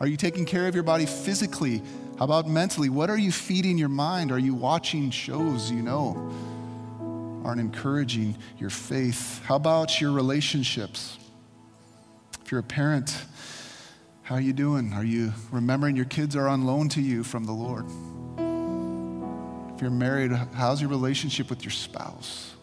[0.00, 1.82] Are you taking care of your body physically?
[2.18, 2.88] How about mentally?
[2.88, 4.32] What are you feeding your mind?
[4.32, 6.32] Are you watching shows you know
[7.44, 9.42] aren't encouraging your faith?
[9.44, 11.18] How about your relationships?
[12.42, 13.22] If you're a parent,
[14.22, 14.94] how are you doing?
[14.94, 17.84] Are you remembering your kids are on loan to you from the Lord?
[19.74, 22.54] If you're married, how's your relationship with your spouse?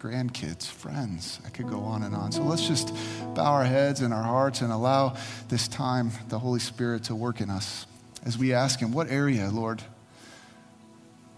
[0.00, 1.38] grandkids, friends.
[1.46, 2.32] I could go on and on.
[2.32, 2.92] So let's just
[3.36, 5.14] bow our heads and our hearts and allow
[5.48, 7.86] this time, the Holy Spirit, to work in us
[8.24, 9.82] as we ask Him, What area, Lord,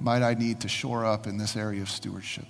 [0.00, 2.46] might I need to shore up in this area of stewardship?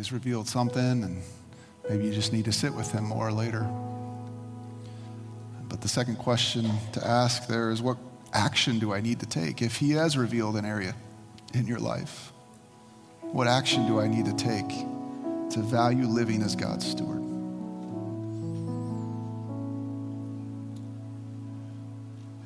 [0.00, 1.22] Has revealed something and
[1.86, 3.68] maybe you just need to sit with him more later.
[5.68, 7.98] But the second question to ask there is what
[8.32, 9.60] action do I need to take?
[9.60, 10.94] If he has revealed an area
[11.52, 12.32] in your life,
[13.20, 14.68] what action do I need to take
[15.50, 17.22] to value living as God's steward?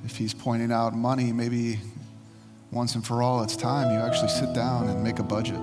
[0.05, 1.79] If he's pointing out money, maybe
[2.73, 5.61] once and for all, it's time you actually sit down and make a budget.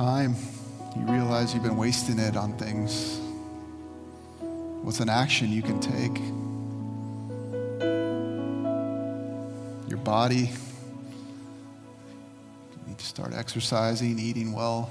[0.00, 0.34] Time,
[0.96, 3.20] you realize you've been wasting it on things.
[4.82, 6.16] What's an action you can take?
[9.90, 10.50] Your body,
[12.72, 14.90] you need to start exercising, eating well.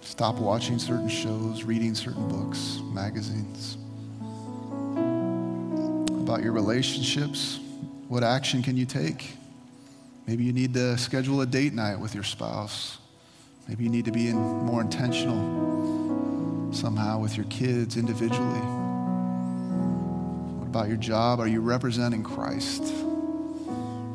[0.00, 3.76] Stop watching certain shows, reading certain books, magazines.
[6.22, 7.60] About your relationships,
[8.08, 9.36] what action can you take?
[10.28, 12.98] Maybe you need to schedule a date night with your spouse.
[13.66, 18.60] Maybe you need to be in, more intentional somehow with your kids individually.
[20.58, 21.40] What about your job?
[21.40, 22.82] Are you representing Christ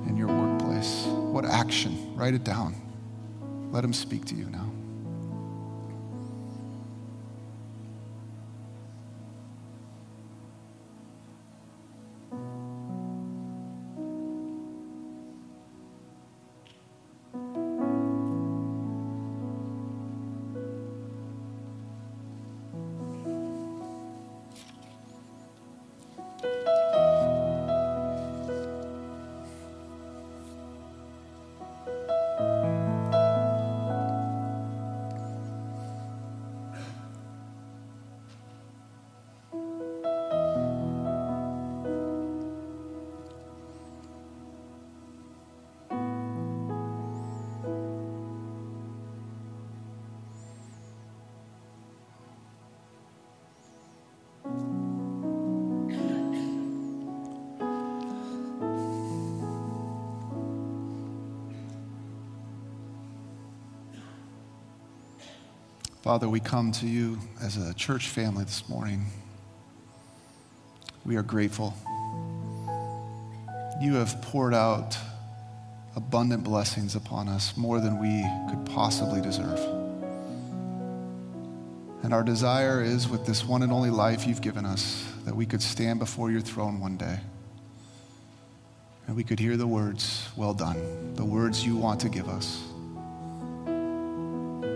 [0.08, 1.06] in your workplace?
[1.08, 2.16] What action?
[2.16, 2.76] Write it down.
[3.72, 4.72] Let him speak to you now.
[66.14, 69.08] Father, we come to you as a church family this morning.
[71.04, 71.74] We are grateful.
[73.82, 74.96] You have poured out
[75.96, 79.58] abundant blessings upon us, more than we could possibly deserve.
[82.04, 85.48] And our desire is, with this one and only life you've given us, that we
[85.48, 87.22] could stand before your throne one day.
[89.08, 92.62] And we could hear the words, Well done, the words you want to give us.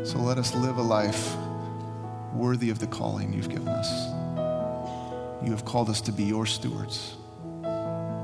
[0.07, 1.35] So let us live a life
[2.31, 3.91] worthy of the calling you've given us.
[5.43, 7.17] You have called us to be your stewards.
[7.65, 8.15] Amen.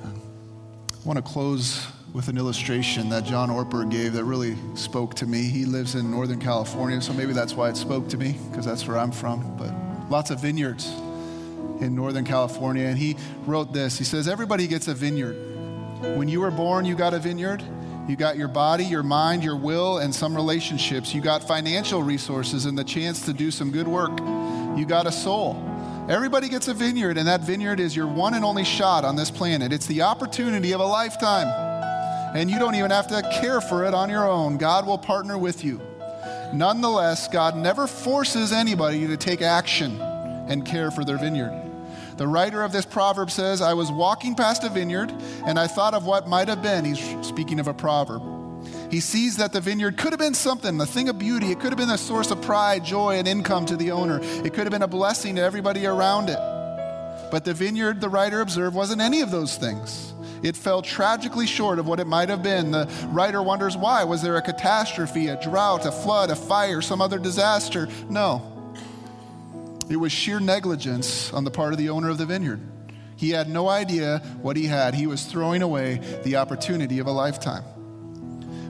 [0.00, 5.26] I want to close with an illustration that John Ortberg gave that really spoke to
[5.26, 5.42] me.
[5.42, 8.88] He lives in Northern California, so maybe that's why it spoke to me, because that's
[8.88, 9.58] where I'm from.
[9.58, 9.74] But
[10.08, 10.86] lots of vineyards
[11.82, 12.86] in Northern California.
[12.86, 15.36] And he wrote this He says, Everybody gets a vineyard.
[16.16, 17.62] When you were born, you got a vineyard.
[18.12, 21.14] You got your body, your mind, your will, and some relationships.
[21.14, 24.10] You got financial resources and the chance to do some good work.
[24.78, 25.56] You got a soul.
[26.10, 29.30] Everybody gets a vineyard, and that vineyard is your one and only shot on this
[29.30, 29.72] planet.
[29.72, 31.46] It's the opportunity of a lifetime.
[32.36, 34.58] And you don't even have to care for it on your own.
[34.58, 35.80] God will partner with you.
[36.52, 41.61] Nonetheless, God never forces anybody to take action and care for their vineyard.
[42.16, 45.12] The writer of this proverb says, I was walking past a vineyard
[45.46, 46.84] and I thought of what might have been.
[46.84, 48.22] He's speaking of a proverb.
[48.90, 51.50] He sees that the vineyard could have been something, a thing of beauty.
[51.50, 54.20] It could have been a source of pride, joy, and income to the owner.
[54.22, 56.38] It could have been a blessing to everybody around it.
[57.30, 60.12] But the vineyard, the writer observed, wasn't any of those things.
[60.42, 62.72] It fell tragically short of what it might have been.
[62.72, 64.04] The writer wonders why.
[64.04, 67.88] Was there a catastrophe, a drought, a flood, a fire, some other disaster?
[68.10, 68.51] No.
[69.92, 72.60] It was sheer negligence on the part of the owner of the vineyard.
[73.16, 74.94] He had no idea what he had.
[74.94, 77.62] He was throwing away the opportunity of a lifetime.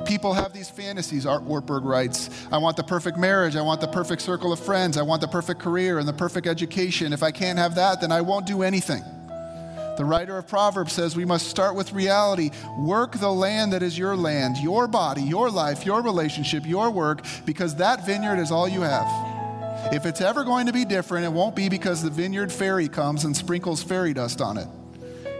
[0.04, 2.28] People have these fantasies, Art Wartburg writes.
[2.50, 3.54] I want the perfect marriage.
[3.54, 4.96] I want the perfect circle of friends.
[4.96, 7.12] I want the perfect career and the perfect education.
[7.12, 9.04] If I can't have that, then I won't do anything.
[9.96, 12.50] The writer of Proverbs says we must start with reality.
[12.80, 17.24] Work the land that is your land, your body, your life, your relationship, your work,
[17.46, 19.31] because that vineyard is all you have.
[19.90, 23.24] If it's ever going to be different, it won't be because the vineyard fairy comes
[23.24, 24.68] and sprinkles fairy dust on it.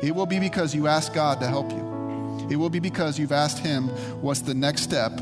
[0.02, 2.48] It will be because you ask God to help you.
[2.50, 3.88] It will be because you've asked Him,
[4.20, 5.12] What's the next step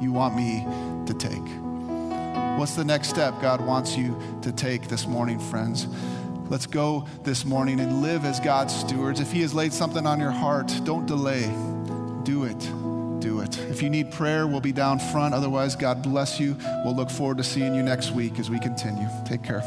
[0.00, 0.64] you want me
[1.06, 2.58] to take?
[2.58, 5.88] What's the next step God wants you to take this morning, friends?
[6.48, 9.20] Let's go this morning and live as God's stewards.
[9.20, 11.46] If He has laid something on your heart, don't delay.
[12.22, 12.79] Do it.
[13.20, 13.58] Do it.
[13.58, 15.34] If you need prayer, we'll be down front.
[15.34, 16.56] Otherwise, God bless you.
[16.84, 19.08] We'll look forward to seeing you next week as we continue.
[19.26, 19.62] Take care.